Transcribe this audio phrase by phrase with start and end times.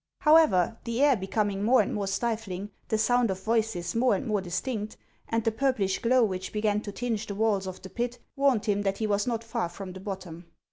[0.21, 4.41] However, the air becoming more and more Stirling, the sound of voices more and more
[4.41, 4.97] distinct,
[5.29, 8.81] and the purplish glow which began to tinge the walls of the pit, warned him
[8.81, 10.47] that he was not far from the bottom.